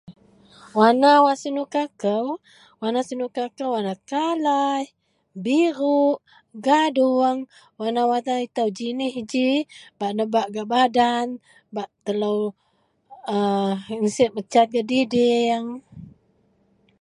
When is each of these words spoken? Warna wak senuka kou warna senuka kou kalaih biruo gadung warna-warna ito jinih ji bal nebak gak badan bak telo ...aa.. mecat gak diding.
Warna 0.77 1.11
wak 1.25 1.37
senuka 1.41 1.83
kou 2.01 2.25
warna 2.81 3.01
senuka 3.09 3.43
kou 3.57 3.71
kalaih 4.11 4.85
biruo 5.45 6.01
gadung 6.67 7.39
warna-warna 7.79 8.33
ito 8.47 8.63
jinih 8.77 9.15
ji 9.31 9.49
bal 9.99 10.11
nebak 10.17 10.47
gak 10.55 10.69
badan 10.73 11.27
bak 11.75 11.89
telo 12.05 12.35
...aa.. 13.35 13.73
mecat 14.35 14.67
gak 14.73 14.87
diding. 14.91 15.65